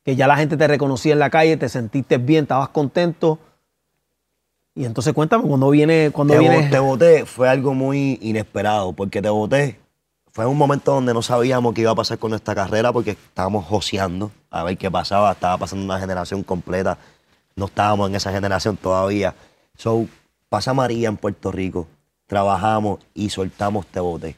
[0.07, 3.39] que ya la gente te reconocía en la calle, te sentiste bien, estabas contento.
[4.73, 9.21] Y entonces cuéntame, cuando viene, cuando te, viene, Te Boté fue algo muy inesperado, porque
[9.21, 9.77] Te Boté
[10.31, 13.65] fue un momento donde no sabíamos qué iba a pasar con nuestra carrera, porque estábamos
[13.65, 16.97] joseando a ver qué pasaba, estaba pasando una generación completa,
[17.57, 19.35] no estábamos en esa generación todavía.
[19.75, 20.05] So,
[20.47, 21.85] pasa María en Puerto Rico,
[22.27, 24.37] trabajamos y soltamos Te Boté.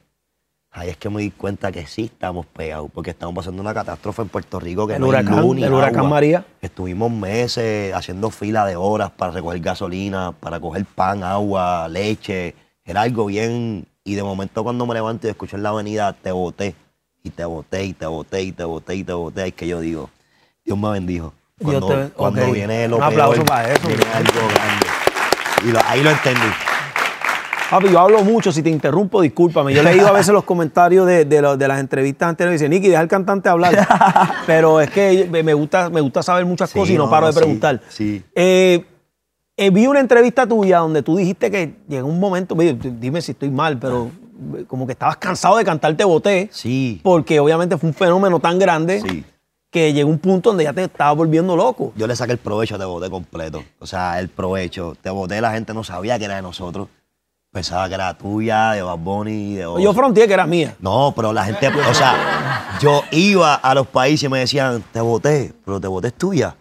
[0.72, 4.22] Ahí es que me di cuenta que sí estamos pegados, porque estamos pasando una catástrofe
[4.22, 6.08] en Puerto Rico que El no hay huracán- luz ni el huracán.
[6.08, 6.46] María.
[6.62, 12.54] Estuvimos meses haciendo fila de horas para recoger gasolina, para coger pan, agua, leche.
[12.86, 13.88] Era algo bien.
[14.04, 16.76] Y de momento cuando me levanto y escucho en la avenida, te boté,
[17.24, 19.80] y te boté, y te boté, y te boté, y te boté, es que yo
[19.80, 20.10] digo,
[20.64, 21.34] Dios me bendijo.
[21.62, 22.54] Cuando, te- cuando ok.
[22.54, 23.88] viene lo Un aplauso peor, para eso.
[23.88, 24.88] viene algo grande.
[25.66, 26.48] Y lo- ahí lo entendí.
[27.70, 29.74] Papi, yo hablo mucho, si te interrumpo, discúlpame.
[29.74, 32.64] Yo he leído a veces los comentarios de, de lo- de las entrevistas anteriores y
[32.66, 33.88] dice, Nicky, deja al cantante hablar.
[34.48, 37.28] Pero es que me gusta, me gusta saber muchas Sí, cosas y no, no, paro
[37.28, 37.82] de preguntar.
[37.90, 38.24] sí.
[38.34, 38.84] Eh,
[39.56, 43.50] eh, vi una entrevista tuya donde tú dijiste que llegó un momento, dime si estoy
[43.52, 44.10] mal, pero
[44.68, 49.02] como que estabas cansado de cantarte boté, Sí, porque obviamente fue un fenómeno tan grande
[49.02, 49.24] sí.
[49.70, 51.92] que llegó un punto donde ya te estabas volviendo loco.
[51.98, 53.62] Yo le saqué el provecho, te boté completo.
[53.80, 54.96] O sea, el provecho.
[55.02, 56.88] Te boté, la gente no sabía que era de nosotros.
[57.52, 60.76] Pensaba que era tuya, de Bad Bunny, de Yo fronteé que era mía.
[60.80, 62.14] No, pero la gente, o sea,
[62.80, 66.56] yo iba a los países y me decían, te voté, pero te voté es tuya.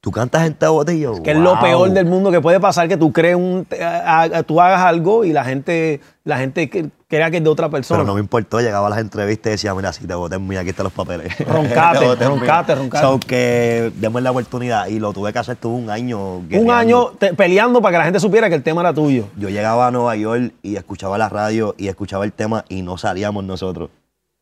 [0.00, 2.88] tú cantas en Teboté y yo, Que es lo peor del mundo que puede pasar
[2.88, 6.70] que tú crees un, a- a- tú hagas algo y la gente, la gente
[7.10, 7.98] que- que es de otra persona.
[7.98, 10.60] Pero no me importó, llegaba a las entrevistas y decía, mira, si te voté, mira,
[10.62, 11.36] aquí están los papeles.
[11.46, 12.74] Roncate, roncate, mira.
[12.76, 13.02] roncate.
[13.04, 16.36] So que demos la oportunidad y lo tuve que hacer, tuve un año.
[16.36, 19.26] un año te- peleando para que la gente supiera que el tema era tuyo.
[19.36, 22.96] Yo llegaba a Nueva York y escuchaba la radio y escuchaba el tema y no
[22.96, 23.90] salíamos nosotros.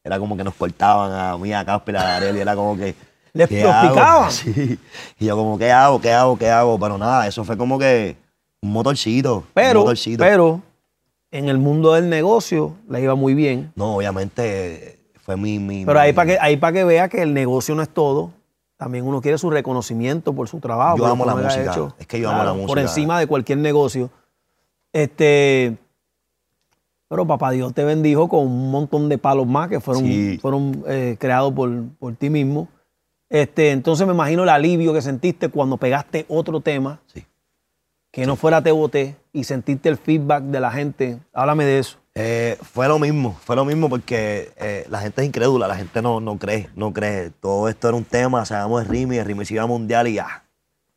[0.05, 2.95] Era como que nos cortaban a mí, a Casper, a Darel y era como que...
[3.35, 4.31] Les- picaban.
[4.31, 4.79] Sí.
[5.19, 6.01] Y yo como, ¿qué hago?
[6.01, 6.39] ¿Qué hago?
[6.39, 6.79] ¿Qué hago?
[6.79, 8.17] Pero nada, eso fue como que
[8.63, 9.37] un motorcito.
[9.39, 10.23] un Pero, motorcito.
[10.25, 10.61] pero
[11.31, 13.73] en el mundo del negocio le iba muy bien.
[13.77, 15.59] No, obviamente fue mi...
[15.59, 17.89] mi Pero ahí mi- para que, ahí para que vea que el negocio no es
[17.91, 18.33] todo.
[18.77, 20.97] También uno quiere su reconocimiento por su trabajo.
[20.99, 21.95] Yo por amo la música.
[21.99, 22.81] Es que yo amo la Por música.
[22.81, 24.09] encima de cualquier negocio.
[24.93, 25.77] Este.
[27.09, 30.39] Pero papá Dios te bendijo con un montón de palos más que fueron, Sí.
[30.41, 32.69] fueron eh, creados por, por ti mismo.
[33.31, 37.25] Este, entonces me imagino el alivio que sentiste cuando pegaste otro tema Sí.
[38.19, 41.21] Que no fuera Te Boté y sentiste el feedback de la gente.
[41.33, 41.99] Háblame de eso.
[42.17, 46.03] Eh, fue lo mismo, fue lo mismo porque eh, la gente es incrédula, la gente
[46.03, 47.31] no, no cree, no cree.
[47.31, 50.43] Todo esto era un tema, sabemos el remix, el remix iba mundial y ya.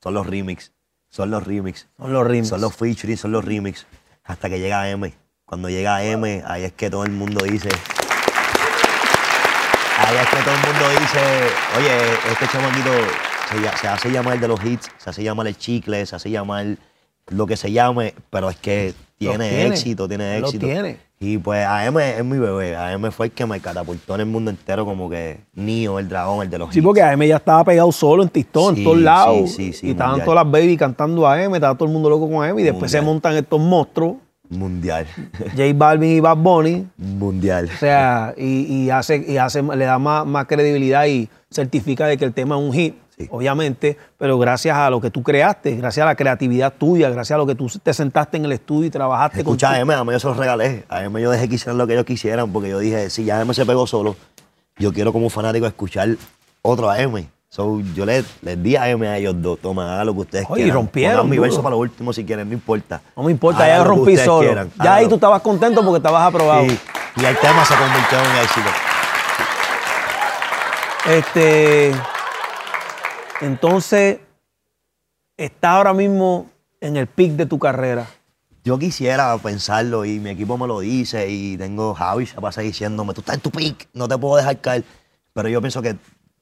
[0.01, 0.71] Son los remix,
[1.09, 2.47] son los remix, Son los ritmos.
[2.47, 3.85] son los featuring, son los remix.
[4.23, 5.13] Hasta que llega M.
[5.45, 7.69] Cuando llega M, ahí es que todo el mundo dice.
[9.99, 11.19] Ahí es que todo el mundo dice,
[11.77, 12.89] oye, este chamaquito
[13.47, 16.77] se, se hace llamar de los hits, se hace llamar el chicle, se hace llamar
[17.27, 20.65] lo que se llame, pero es que tiene, tiene, éxito, tiene lo éxito.
[20.65, 20.97] tiene.
[21.19, 24.49] Y pues AM es mi bebé, AM fue el que me catapultó en el mundo
[24.49, 26.85] entero como que Nio, el dragón, el de los Sí, hits.
[26.85, 29.51] porque AM ya estaba pegado solo en TikTok, Sí, en todos lados.
[29.51, 30.25] sí, sí, sí, y estaban mundial.
[30.25, 32.57] todas las baby cantando a AM, estaba todo el mundo loco con AM.
[32.57, 34.15] Y después se montan estos monstruos,
[34.49, 35.05] Mundial,
[35.55, 36.85] J Balvin y Bad Bunny.
[36.97, 37.69] mundial.
[37.73, 42.17] O sea, y, y hace, y hace, le da más, más credibilidad y certifica de
[42.17, 43.29] que el tema es un hit, Sí.
[43.31, 47.37] obviamente, pero gracias a lo que tú creaste, gracias a la creatividad tuya, gracias a
[47.37, 50.03] lo que tú te sentaste en el estudio y trabajaste Escucha con a AM, a
[50.03, 50.83] mí yo se los regalé.
[50.89, 53.39] A AM yo dejé que hicieran lo que ellos quisieran porque yo dije, si ya
[53.41, 54.15] AM se pegó solo,
[54.77, 56.09] yo quiero como fanático escuchar
[56.61, 57.27] otro AM.
[57.49, 60.45] So, yo les, les di a AM a ellos dos, toma, hagan lo que ustedes
[60.47, 60.75] Oye, y quieran.
[60.77, 61.47] rompieron Pongan mi duro.
[61.49, 63.01] verso para lo último si quieren, no importa.
[63.17, 64.47] No me importa, Hagan ya rompí solo.
[64.47, 66.63] quieran, ya ahí tú estabas contento porque estabas aprobado.
[66.63, 66.79] Sí,
[67.17, 68.69] Y el tema se convirtió en éxito.
[71.09, 71.91] Este,
[73.41, 74.19] entonces,
[75.37, 76.47] está ahora mismo
[76.79, 78.07] en el pic de tu carrera.
[78.63, 83.13] Yo quisiera pensarlo y mi equipo me lo dice y tengo Javi se pasa diciéndome,
[83.13, 84.83] tú estás en tu pick, no te puedo dejar caer.
[85.33, 85.95] Pero yo pienso que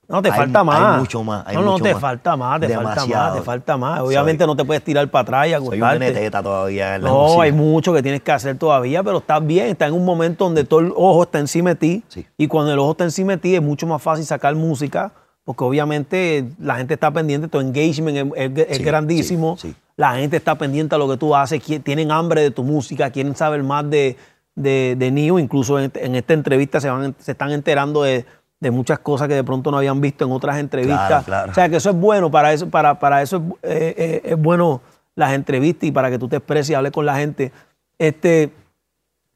[0.09, 0.95] No, te hay- falta más.
[0.95, 1.43] Hay mucho más.
[1.47, 2.01] hay no, no, mucho te más.
[2.01, 3.99] falta más, te falta más, te falta más.
[4.01, 7.21] Obviamente Soy- no te puedes tirar para atrás y Soy un todavía en la No,
[7.23, 7.43] música.
[7.43, 10.65] hay mucho que tienes que hacer todavía, pero estás bien, estás en un momento donde
[10.65, 12.03] todo el ojo está encima de ti.
[12.09, 12.25] Sí.
[12.37, 15.13] Y cuando el ojo está encima de ti es mucho más fácil sacar música,
[15.49, 19.57] porque obviamente la gente está pendiente, tu engagement es, es- es Sí, grandísimo.
[19.57, 19.75] sí, sí.
[19.95, 23.35] La gente está pendiente a lo que tú haces, tienen hambre de tu música, quieren
[23.35, 24.15] saber más de,
[24.53, 25.39] de, de Neo.
[25.39, 28.27] Incluso en, en esta entrevista se, van, se están enterando de,
[28.59, 31.07] de muchas cosas que de pronto no habían visto en otras entrevistas.
[31.07, 31.51] Claro, claro.
[31.51, 34.39] O sea, que eso es bueno, para eso, para, para eso es, eh, eh, es
[34.39, 34.81] bueno
[35.15, 37.51] las entrevistas y para que tú te expreses y hables con la gente.
[37.97, 38.51] Este,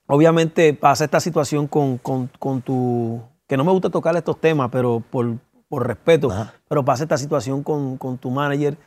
[0.06, 4.70] obviamente pasa esta situación con, con- con tu, que no me gusta tocar estos temas,
[4.72, 5.38] pero por,
[5.74, 6.54] por respeto, Ajá.
[6.70, 8.78] pero pasa esta situación con, con tu manager.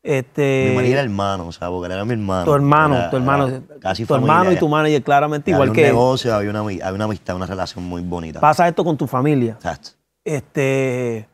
[0.00, 2.44] Este, Mi marido era hermano, o sea, porque era mi hermano.
[2.44, 4.60] tu hermano, Era- tu hermano, era casi tu hermano y familia.
[4.60, 7.84] tu manager claramente igual había que un negocio, había una, había una amistad, una relación
[7.84, 8.38] muy bonita.
[8.38, 9.54] pasa esto con tu familia.
[9.54, 9.90] Exacto.
[10.24, 11.28] Este,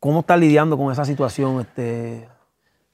[0.00, 1.60] ¿cómo estás lidiando con esa situación?
[1.60, 2.28] Este,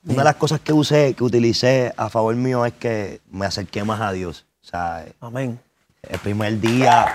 [0.04, 3.84] Una de las cosas que usé, que utilicé a favor mío es que me acerqué
[3.84, 4.44] más a Dios.
[4.62, 5.58] O sea, amén.
[6.02, 7.06] el primer día,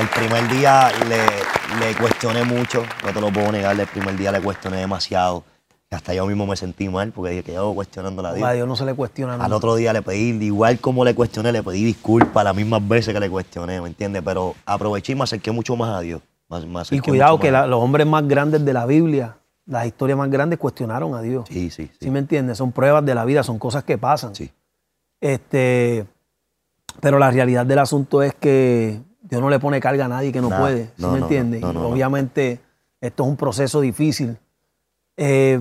[0.00, 1.20] el primer día le,
[1.80, 5.44] le cuestioné mucho, no te lo puedo negar, el primer día le cuestioné demasiado.
[5.90, 8.48] Hasta yo mismo me sentí mal porque dije que yo cuestionando a Dios.
[8.48, 9.44] A Dios no se le cuestiona nada.
[9.44, 13.12] Al otro día le pedí, igual como le cuestioné, le pedí disculpas las mismas veces
[13.12, 14.22] que le cuestioné, ¿me entiendes?
[14.24, 16.22] Pero aproveché y me acerqué mucho más a Dios.
[16.48, 20.16] Más- me Y cuidado que la- los hombres más grandes de la Biblia, las historias
[20.18, 21.44] más grandes cuestionaron a Dios.
[21.48, 22.10] Sí, sí, ¿Sí sí.
[22.10, 22.56] me entiendes?
[22.58, 24.34] Son pruebas de la vida, son cosas que pasan.
[24.34, 24.50] sí.
[25.20, 26.04] Este,
[27.00, 29.00] pero la realidad del asunto es que
[29.32, 30.88] Dios no le pone carga a nadie que no puede.
[30.88, 31.62] ¿Sí No, me entiendes?
[31.62, 32.60] no, no, obviamente
[33.00, 34.36] esto es un proceso difícil.
[35.16, 35.58] Eh,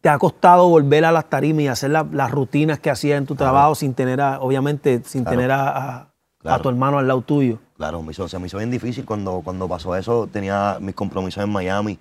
[0.00, 3.26] ¿Te ha costado volver a las tarimas y hacer la- las rutinas que hacías en
[3.26, 5.36] tu trabajo sin tener, a, obviamente, sin Claro.
[5.36, 6.62] tener a, a- a Claro.
[6.62, 7.58] tu hermano al lado tuyo?
[7.76, 10.28] Claro, me hizo, se me hizo bien difícil cuando, cuando pasó eso.
[10.28, 11.98] Tenía mis compromisos en Miami,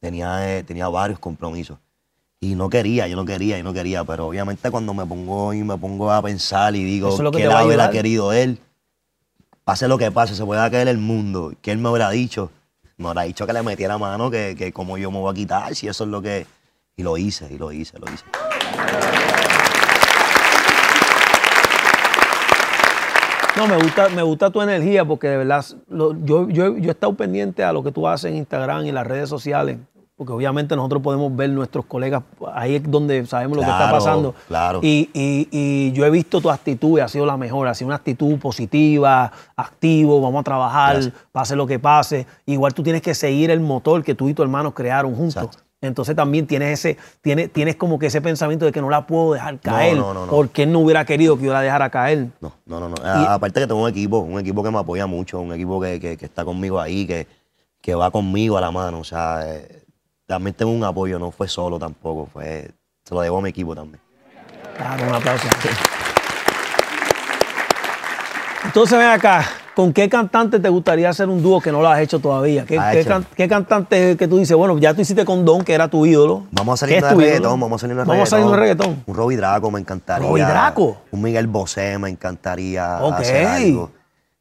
[0.00, 1.76] tenía, eh, tenía varios compromisos.
[2.40, 4.04] Y no quería, yo no quería, yo no quería.
[4.04, 7.38] Pero obviamente cuando me pongo y me pongo a pensar y digo es que que
[7.38, 7.90] te va a lado él ha ayudar.
[8.02, 8.58] querido él,
[9.64, 12.50] pase lo que pase, se pueda caer el mundo, que él me hubiera dicho,
[12.98, 15.74] me habrá dicho que le metiera mano, que, que como yo me voy a quitar,
[15.74, 16.46] si eso es lo que...
[16.98, 18.24] Y lo hice, y lo hice, lo hice.
[23.56, 26.92] No, me gusta, me gusta tu energía porque de verdad lo- yo, yo, yo he
[26.92, 29.78] estado pendiente a lo que tú haces en Instagram y en las redes sociales.
[30.16, 32.22] Porque obviamente nosotros podemos ver nuestros colegas,
[32.54, 34.34] ahí es donde sabemos lo que está pasando.
[34.48, 34.80] claro.
[34.82, 37.88] Y, y- y yo he visto tu actitud y ha sido la mejor, ha sido
[37.88, 41.14] una actitud positiva, activo, vamos a trabajar, Gracias.
[41.32, 42.26] pase lo que pase.
[42.46, 45.36] Igual tú tienes que seguir el motor que tú y tu hermano crearon juntos.
[45.36, 45.62] Exacto.
[45.82, 49.34] Entonces también tienes ese, tienes, tienes como que ese pensamiento de que no la puedo
[49.34, 49.98] dejar caer.
[49.98, 50.32] no, no, no.
[50.32, 52.28] Porque él no hubiera querido que yo la dejara caer.
[52.40, 52.88] No, no, no.
[52.88, 52.96] no.
[53.04, 56.16] Aparte que tengo un equipo, un equipo que me apoya mucho, un equipo que, que-
[56.16, 57.26] que está conmigo ahí, que,
[57.82, 59.00] que va conmigo a la mano.
[59.00, 59.82] O sea, eh,
[60.26, 62.70] también tengo un apoyo, no fue solo tampoco, fue,
[63.04, 64.00] se lo debo a mi equipo también.
[64.76, 65.46] Claro, un aplauso.
[68.64, 72.00] Entonces ven acá, ¿con qué cantante te gustaría hacer un dúo que no lo has
[72.00, 72.64] hecho todavía?
[72.66, 75.62] ¿Qué, Ah, qué can- qué cantante que tú dices, bueno, ya tú hiciste con Don,
[75.62, 76.44] que era tu ídolo?
[76.50, 78.16] Vamos a ¿Qué salir de reggaetón, vamos a salir de reggaetón.
[78.16, 79.04] Vamos a salir de reggaetón.
[79.06, 80.28] Un Robbie Draco me encantaría.
[80.28, 80.96] ¿Robbie Draco?
[81.12, 83.14] Un Miguel Bosé me encantaría Ok.
[83.20, 83.90] hacer algo.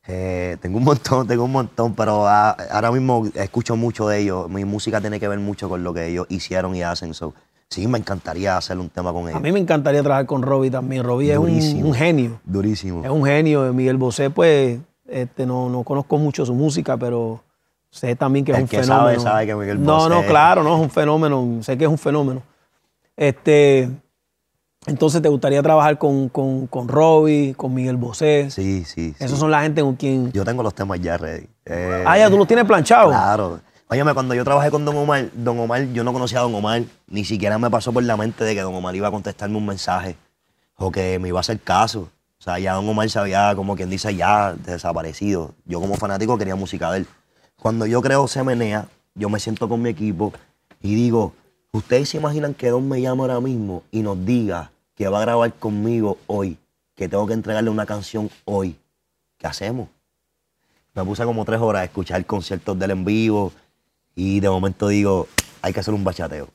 [0.07, 4.49] Eh, tengo un montón, tengo un montón, pero ah, ahora mismo escucho mucho de ellos.
[4.49, 7.13] Mi música tiene que ver mucho con lo que ellos hicieron y hacen.
[7.13, 7.33] So,
[7.69, 9.35] sí, me encantaría hacer un tema con ellos.
[9.35, 11.03] A mí me encantaría trabajar con Robbie también.
[11.03, 12.39] Robbie es un, genio.
[12.45, 13.03] Durísimo.
[13.03, 13.73] Es un genio.
[13.73, 17.41] Miguel Bosé, pues, este, no, no conozco mucho su música, pero
[17.89, 19.19] sé también que es El un que fenómeno.
[19.19, 21.63] sabe, sabe que Miguel no, no, Bosé- claro, no, es un fenómeno.
[21.63, 22.43] Sé que es un fenómeno.
[23.17, 23.89] Este,
[24.88, 28.50] entonces, ¿te gustaría trabajar con, con, con Robbie, con Miguel Bosé?
[28.52, 29.13] Sí, sí.
[29.17, 29.24] sí.
[29.24, 30.32] Esos son la gente con quien...
[30.32, 31.48] Yo tengo los temas ya ready.
[31.65, 33.12] Eh, Ah, ya, tú los tienes planchados.
[33.12, 33.60] Claro.
[33.88, 36.84] Óyeme, cuando yo trabajé con Don Omar, Don Omar, yo no conocía a Don Omar,
[37.08, 39.65] ni siquiera me pasó por la mente de que Don Omar iba a contestarme un
[39.65, 40.17] mensaje
[40.76, 42.10] o que me iba a hacer caso.
[42.39, 45.54] O sea, ya Don Omar se había, como quien dice, ya desaparecido.
[45.65, 47.08] Yo como fanático quería música de él.
[47.60, 50.34] Cuando yo creo Se Menea, yo me siento con mi equipo
[50.82, 51.34] y digo,
[51.71, 55.21] ¿ustedes se imaginan que Don me llama ahora mismo y nos diga que va a
[55.21, 56.58] grabar conmigo hoy,
[56.95, 58.75] que tengo que entregarle una canción hoy?
[59.38, 59.89] ¿Qué hacemos?
[60.93, 63.51] Me puse como tres horas a escuchar conciertos de él en vivo
[64.15, 65.27] y de momento digo,
[65.62, 66.47] hay que hacer un bachateo,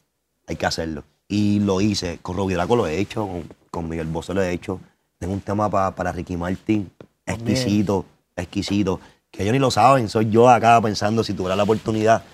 [0.47, 1.05] hay que hacerlo.
[1.29, 4.51] Y lo hice, con Robbie Draco lo he hecho, con, con Miguel Bosé lo he
[4.51, 4.81] hecho.
[5.19, 6.91] Tengo un tema pa- para Ricky Martin,
[7.27, 8.99] exquisito, exquisito,
[9.31, 12.25] que ellos ni lo saben, soy yo acá pensando si tuviera la oportunidad.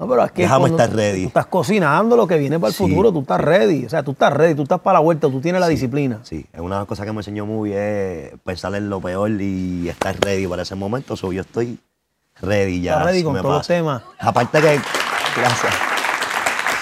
[0.00, 1.22] No, pero es que Déjame cuando estar ready.
[1.24, 2.82] Tú estás cocinando lo que viene para el Sí.
[2.88, 3.84] futuro, tú estás ready.
[3.84, 6.20] O sea, tú estás ready, tú estás para la vuelta, tú tienes la disciplina.
[6.22, 10.18] Sí, es una cosa que me enseñó muy es pensar en lo peor y estar
[10.18, 11.16] ready para ese momento.
[11.16, 11.78] So, yo estoy
[12.40, 12.92] ready ya.
[12.92, 14.02] Estás ready si con todos los temas.
[14.18, 14.80] Aparte que,
[15.36, 15.74] gracias.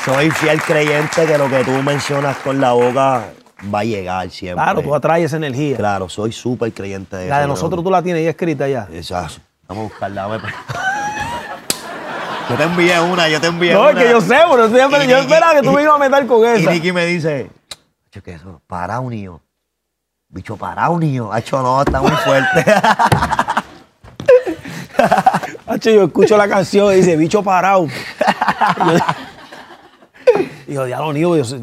[0.04, 3.24] Soy fiel creyente que lo que tú mencionas con la boca
[3.74, 4.62] va a llegar siempre.
[4.62, 5.76] Claro, tú atraes esa energía.
[5.76, 7.30] Claro, soy súper creyente de eso.
[7.30, 8.88] La de nosotros tú la tienes ya escrita ya.
[8.92, 9.40] Exacto.
[9.66, 10.40] Vamos a buscarla.
[12.48, 13.90] Yo te envié una, yo te envié No, una.
[13.90, 14.66] es que yo sé, pero
[15.04, 16.70] Y yo esperaba que tú me ibas a meter con Y esa.
[16.70, 17.50] Nicky me dice,
[18.06, 18.60] "Hacho, ¿qué es eso?
[18.66, 19.40] Paraunio.
[20.30, 21.32] Bicho paraunio.
[21.32, 22.64] Hacho, no, está muy fuerte.
[25.66, 27.86] Hacho, yo escucho la canción y dice, bicho parado.
[30.66, 31.36] Y yo, ya lo niego.
[31.36, 31.60] Yo, sé-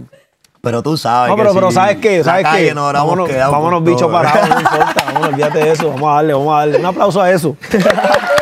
[0.61, 2.23] pero tú sabes no, que pero, pero si ¿sabes qué?
[2.23, 2.61] ¿Sabes qué?
[2.73, 3.91] hubiéramos vámonos, vámonos todo.
[3.93, 5.03] bicho parados, no importa.
[5.05, 5.89] Vámonos, olvídate de eso.
[5.91, 6.77] Vamos a darle, vamos a darle.
[6.79, 7.55] Un aplauso a eso.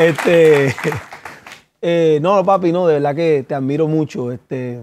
[0.00, 0.74] este.
[1.82, 4.32] eh, no, papi, no, de verdad que te admiro mucho.
[4.32, 4.80] Este,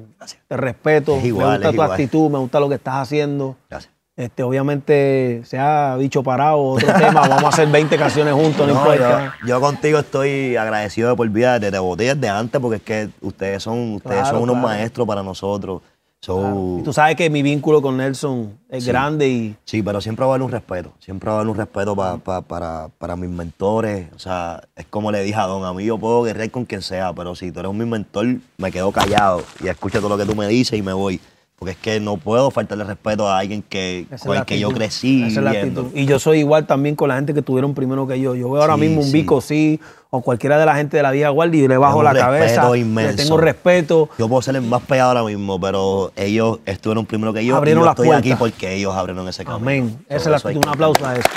[0.47, 1.15] te respeto.
[1.17, 1.91] Es igual, me gusta es tu igual.
[1.91, 3.55] actitud, me gusta lo que estás haciendo.
[3.69, 3.93] Gracias.
[4.15, 8.79] Este, obviamente, sea bicho parado otro tema, vamos a hacer 20 canciones juntos, no, No,
[8.79, 9.35] importa.
[9.41, 13.09] yo, yo contigo estoy agradecido de por vida desde botellas de antes porque es que
[13.21, 14.67] ustedes son, ustedes Claro, son unos claro.
[14.69, 15.83] maestros para nosotros.
[16.19, 18.89] So, Y tú sabes que mi vínculo con Nelson es Sí.
[18.89, 20.91] grande y Sí, pero siempre va a haber un respeto.
[20.99, 24.07] Siempre va a haber un respeto pa- pa- para, para mis mentores.
[24.15, 26.81] O sea, es como le dije a Don, a mí yo puedo guerrear con quien
[26.81, 28.25] sea, pero si tú eres mi mentor,
[28.57, 31.21] me quedo callado y escucho todo lo que tú me dices y me voy.
[31.59, 34.69] Porque es que no puedo faltarle respeto a alguien que, Esa con el que yo
[34.69, 35.81] crecí Esa es la viendo.
[35.81, 35.99] actitud.
[35.99, 38.35] Y yo soy igual también con la gente que tuvieron primero que yo.
[38.35, 39.11] Yo veo ahora Sí, mismo un sí.
[39.13, 39.79] Vico sí
[40.11, 42.69] o cualquiera de la gente de la vieja guardia y le bajo la cabeza.
[42.71, 43.15] Le inmenso.
[43.15, 44.07] tengo respeto.
[44.19, 47.55] Yo puedo ser el más pegado ahora mismo, pero ellos estuvieron primero que yo.
[47.55, 49.55] Abrieron y yo estoy aquí porque ellos abrieron ese camino.
[49.57, 49.97] Amén.
[50.09, 50.57] Esa es la actitud.
[50.63, 51.29] Un aplauso a eso.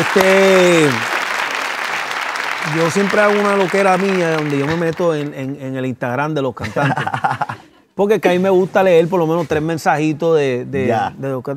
[0.00, 0.88] Este.
[2.76, 6.34] Yo siempre hago una loquera mía donde yo me meto en, en- en el Instagram
[6.34, 7.04] de los cantantes.
[7.96, 10.94] Porque es que a mí me gusta leer por lo menos tres mensajitos de, de-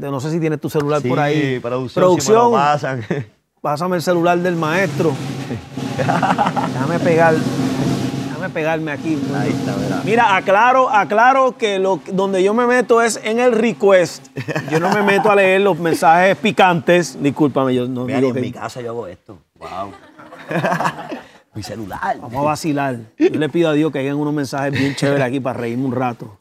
[0.10, 1.60] no sé si tienes tu celular Sí, por ahí.
[1.60, 3.06] producción, si me lo pasan.
[3.62, 5.12] Pásame el celular del maestro.
[5.98, 7.36] Déjame pegar.
[7.36, 9.22] Déjame pegarme aquí.
[9.38, 10.02] Ahí está, verá.
[10.06, 14.28] Mira, aclaro, aclaro que lo, donde yo me meto es en el request.
[14.72, 17.22] Yo no me meto a leer los mensajes picantes.
[17.22, 19.38] Discúlpame, yo no Mira, digo en mi casa yo hago esto.
[19.56, 19.92] Wow.
[21.60, 22.00] Mi celular.
[22.22, 22.98] Vamos a vacilar.
[23.18, 25.92] Yo le pido a Dios que hagan unos mensajes bien chéveres aquí para reírme un
[25.92, 26.38] rato.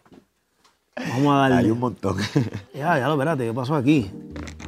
[0.96, 1.72] Vamos a Hay darle.
[1.72, 2.16] un montón.
[2.72, 4.12] Ya, ya lo espérate, ¿qué pasó aquí?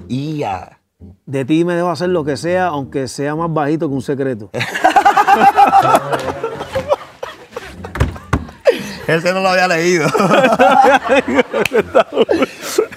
[0.09, 0.81] y ya.
[1.25, 4.51] De ti me debo hacer lo que sea, aunque sea más bajito que un secreto.
[9.15, 10.07] Ese no lo había leído.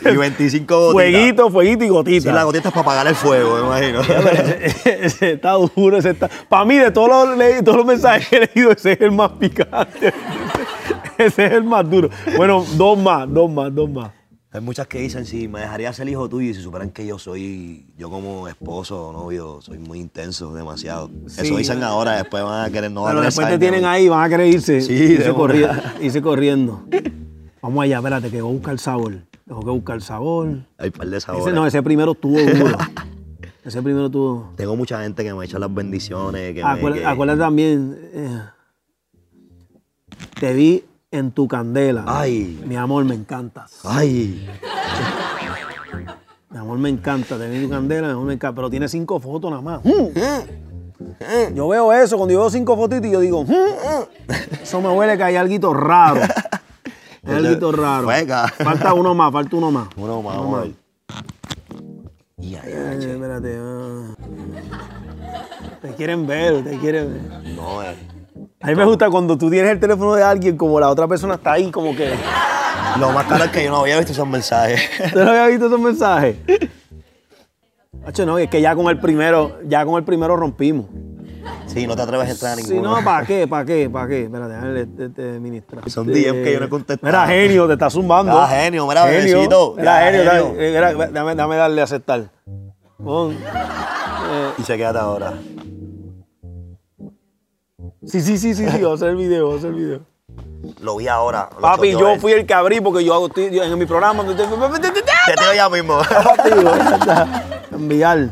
[0.06, 0.92] y 25 gotitas.
[0.94, 2.30] Fueguito, fueguito y gotita.
[2.30, 4.02] Sí, la gotita es para apagar el fuego, me imagino.
[4.02, 6.30] ese, ese está duro, ese está.
[6.50, 9.12] Para mí, de todos los, le- todos los mensajes que he leído, ese es el
[9.12, 10.14] más picante.
[11.16, 12.10] Ese es el más duro.
[12.36, 14.10] Bueno, dos más, dos más, dos más.
[14.54, 17.18] Hay muchas que dicen, si me dejaría ser hijo tuyo y si superan que yo
[17.18, 21.10] soy, yo como esposo o novio, soy muy intenso, demasiado.
[21.26, 21.42] Sí.
[21.42, 24.30] Eso dicen ahora, después van a querer, no Pero después te tienen ahí, van a
[24.30, 24.82] querer irse.
[24.82, 26.84] Sí, irse, corriendo, irse corriendo.
[27.64, 29.16] Vamos allá, espérate, que voy a buscar sabor.
[29.48, 30.48] Tengo que buscar sabor.
[30.78, 31.48] Hay un par de sabores.
[31.48, 32.78] Ese no, ese primero estuvo duro.
[33.66, 34.54] ese primero estuvo.
[34.56, 36.54] Tengo mucha gente que me echa las bendiciones.
[36.54, 37.98] Que me- Acuérdate, que- acuérdate también.
[38.14, 38.42] eh,
[40.40, 40.84] te vi
[41.14, 42.04] en tu candela.
[42.08, 42.62] Ay.
[42.66, 43.80] Mi amor, me encantas.
[43.86, 44.48] Ay,
[46.50, 47.38] Mi amor, me encanta.
[47.38, 48.56] Te vi en tu candela, mi amor, me encanta.
[48.56, 49.82] Pero tiene cinco fotos nada más.
[49.84, 51.56] Mm.
[51.56, 53.54] Yo veo eso, cuando yo veo cinco fotitos, yo digo, "Mm".
[54.62, 56.22] eso me huele que hay algo raro.
[57.26, 58.04] Hay algo raro.
[58.04, 58.48] Juega.
[58.50, 59.88] Falta uno más, falta uno más.
[59.96, 60.72] uno más, vamos a ver.
[62.38, 63.58] Y ay, Eh, espérate.
[63.62, 64.16] ah.
[65.82, 67.54] Te quieren ver, te quieren ver.
[67.56, 67.96] No, eh.
[68.64, 71.36] A mí me gusta cuando tú tienes el teléfono de alguien, como la otra persona
[71.36, 72.14] está ahí, como que.
[72.98, 74.82] Lo más caro es que yo no había visto esos mensajes.
[75.06, 76.38] ¿Usted no había visto esos mensajes?
[78.06, 80.86] Hacho, no, es que ya con el primero, ya con el primero rompimos.
[81.66, 82.96] Sí, no te atreves a entrar a Si ninguno.
[82.96, 83.48] no, ¿para qué?
[83.48, 83.90] ¿Para qué?
[83.90, 84.24] ¿Para qué?
[84.24, 85.82] Espérate, déjame ministra.
[85.88, 87.12] Son DM que yo no he contestado.
[87.12, 88.40] Mira, genio, te está zumbando.
[88.40, 89.76] Ah, genio, mira, bebecito.
[89.78, 92.30] Mira, genio, dame, eh, mira, dame, darle a aceptar.
[94.58, 95.34] Y se quédate ahora.
[98.08, 100.00] Sí, sí, sí, sí, sí, vamos a hacer el video, vamos a hacer el video.
[100.82, 101.50] Lo vi ahora.
[101.54, 102.20] lo Papi, yo él.
[102.22, 104.24] fui el que abrí porque yo hago yo en mi programa.
[104.26, 106.00] Te tiro ya mismo.
[106.44, 107.44] Ya está.
[107.72, 108.30] Enviar.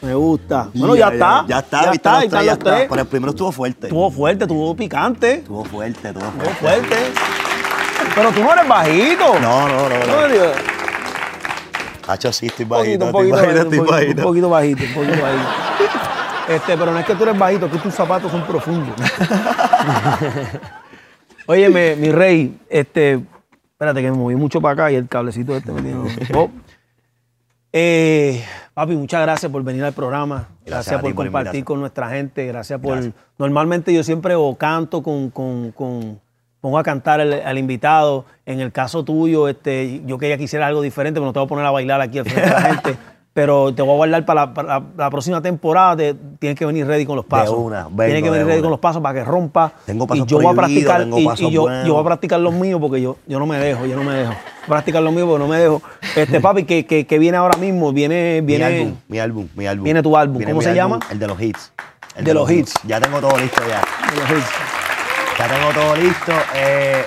[0.00, 0.68] Me gusta.
[0.74, 1.44] Bueno, ya, está.
[1.46, 2.88] Ya está, Ya viste está, los tres, están ya está.
[2.88, 3.86] Pero el primero estuvo fuerte.
[3.86, 5.34] Estuvo fuerte, estuvo picante.
[5.34, 6.86] Estuvo fuerte, estuvo Estuvo fuerte.
[6.88, 7.20] fuerte.
[8.16, 9.38] Pero tú no eres bajito.
[9.40, 10.72] No, no, no, No, no.
[12.08, 14.22] Hacho, sí, estoy Un bajito, poquito, un poquito, bajito, bajito, un bajito.
[14.22, 15.48] poquito bajito, un poquito bajito.
[16.48, 18.94] Este, pero no es que tú eres bajito, que tus zapatos son profundos.
[21.46, 23.20] Oye, me- mi rey, este,
[23.72, 26.00] espérate que me moví mucho para acá y el cablecito este me tiene.
[26.34, 26.50] Oh.
[27.74, 30.46] Eh, papi, muchas gracias por venir al programa.
[30.66, 32.46] Gracias, por ti por compartir con nuestra gente.
[32.46, 32.92] Gracias por.
[32.96, 33.14] Gracias.
[33.38, 36.20] Normalmente yo siempre o canto con, con- con-
[36.60, 38.26] pongo a cantar al, al invitado.
[38.44, 41.46] En el caso tuyo, este, yo quería que hiciera algo diferente, pero no te voy
[41.46, 42.96] a poner a bailar aquí al frente de la gente.
[43.34, 45.96] Pero te voy a guardar para la, para la- la próxima temporada.
[45.96, 47.56] te- tienes que venir ready con los pasos.
[47.56, 48.62] una, vengo tienes que venir de ready una.
[48.62, 49.72] con los pasos para que rompa.
[49.86, 52.78] Tengo y pasos yo voy a practicar y, y yo, voy a practicar los míos
[52.78, 54.32] porque yo, yo no me dejo, yo no me dejo.
[54.32, 55.80] Voy a practicar los míos porque no me dejo.
[56.14, 58.64] Este papi, que, que, que viene ahora mismo, viene, Mi viene.
[58.66, 59.84] álbum, mi álbum, mi álbum.
[59.84, 60.42] Viene tu álbum.
[60.42, 61.00] ¿Cómo mi se llama?
[61.10, 61.72] El de los hits.
[62.16, 62.74] El De los hits.
[62.86, 63.80] Ya tengo todo listo ya.
[64.12, 64.50] de los hits.
[65.38, 66.32] Ya tengo todo listo.
[66.54, 67.02] Eh,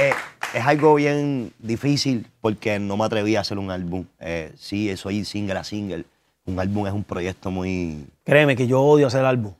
[0.00, 0.12] eh,
[0.54, 4.04] es algo bien difícil porque no me atreví a hacer un álbum.
[4.20, 6.04] Eh, sí, soy single a single.
[6.44, 8.04] Un álbum es un proyecto muy...
[8.24, 9.52] Créeme que yo odio hacer álbum.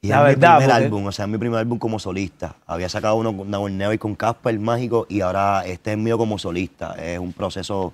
[0.00, 1.98] Y La es verdad, mi primer porque- álbum, o sea, es mi primer álbum como
[1.98, 2.56] solista.
[2.66, 6.94] Había sacado uno con y con Casper Mágico y ahora este es mío como solista.
[6.94, 7.92] Es un proceso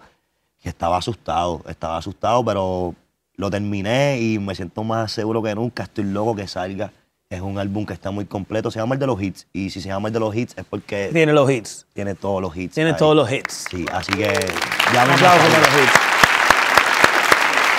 [0.63, 2.95] que estaba asustado, estaba asustado, pero
[3.37, 5.85] lo terminé y me siento más seguro que nunca.
[5.85, 6.93] Estoy loco que salga.
[7.33, 8.71] Es un álbum que está muy completo.
[8.71, 9.47] Se llama el de los hits.
[9.55, 11.87] Y si se llama el de los hits es porque Tiene los hits.
[11.95, 12.75] tiene todos los hits.
[12.75, 12.97] Tiene ahí.
[12.99, 13.65] todos los hits.
[13.71, 14.25] Sí, así que
[14.93, 15.93] ya Un aplauso para los hits.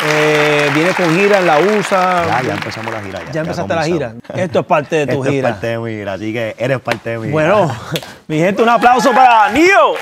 [0.05, 2.25] Eh, viene con gira en la USA.
[2.27, 3.19] Ya, ya empezamos la gira.
[3.27, 4.15] Ya, Ya empezaste la gira.
[4.35, 5.49] Esto es parte de tu Esto gira.
[5.49, 7.33] es parte de mi gira, así que eres parte de mi gira.
[7.33, 7.75] Bueno,
[8.27, 9.93] mi gente, un aplauso para Nio.